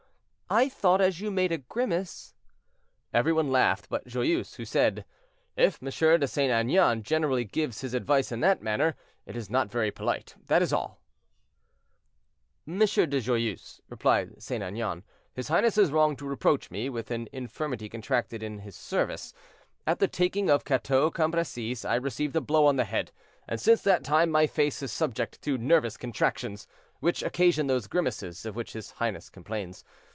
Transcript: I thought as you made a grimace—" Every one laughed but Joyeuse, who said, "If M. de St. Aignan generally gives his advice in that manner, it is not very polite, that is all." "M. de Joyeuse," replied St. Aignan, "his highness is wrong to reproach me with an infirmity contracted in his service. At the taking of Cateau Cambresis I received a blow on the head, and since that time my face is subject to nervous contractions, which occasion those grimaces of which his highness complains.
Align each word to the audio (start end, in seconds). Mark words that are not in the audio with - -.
I 0.53 0.67
thought 0.67 0.99
as 0.99 1.21
you 1.21 1.31
made 1.31 1.53
a 1.53 1.59
grimace—" 1.59 2.33
Every 3.13 3.31
one 3.31 3.53
laughed 3.53 3.87
but 3.87 4.05
Joyeuse, 4.05 4.55
who 4.55 4.65
said, 4.65 5.05
"If 5.55 5.79
M. 5.81 5.85
de 6.19 6.27
St. 6.27 6.51
Aignan 6.51 7.03
generally 7.03 7.45
gives 7.45 7.79
his 7.79 7.93
advice 7.93 8.33
in 8.33 8.41
that 8.41 8.61
manner, 8.61 8.97
it 9.25 9.37
is 9.37 9.49
not 9.49 9.71
very 9.71 9.91
polite, 9.91 10.35
that 10.47 10.61
is 10.61 10.73
all." 10.73 10.99
"M. 12.67 12.79
de 12.79 13.21
Joyeuse," 13.21 13.79
replied 13.87 14.43
St. 14.43 14.61
Aignan, 14.61 15.05
"his 15.33 15.47
highness 15.47 15.77
is 15.77 15.89
wrong 15.89 16.17
to 16.17 16.27
reproach 16.27 16.69
me 16.69 16.89
with 16.89 17.11
an 17.11 17.29
infirmity 17.31 17.87
contracted 17.87 18.43
in 18.43 18.59
his 18.59 18.75
service. 18.75 19.33
At 19.87 19.99
the 19.99 20.07
taking 20.09 20.49
of 20.49 20.65
Cateau 20.65 21.11
Cambresis 21.11 21.85
I 21.85 21.95
received 21.95 22.35
a 22.35 22.41
blow 22.41 22.65
on 22.65 22.75
the 22.75 22.83
head, 22.83 23.13
and 23.47 23.57
since 23.57 23.81
that 23.83 24.03
time 24.03 24.29
my 24.29 24.47
face 24.47 24.83
is 24.83 24.91
subject 24.91 25.41
to 25.43 25.57
nervous 25.57 25.95
contractions, 25.95 26.67
which 26.99 27.23
occasion 27.23 27.67
those 27.67 27.87
grimaces 27.87 28.45
of 28.45 28.57
which 28.57 28.73
his 28.73 28.91
highness 28.91 29.29
complains. 29.29 29.85